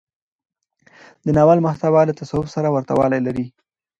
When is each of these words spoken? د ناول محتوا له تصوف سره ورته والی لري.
د 1.25 1.27
ناول 1.37 1.59
محتوا 1.65 2.01
له 2.07 2.13
تصوف 2.19 2.45
سره 2.55 2.67
ورته 2.75 2.93
والی 2.99 3.19
لري. 3.27 3.45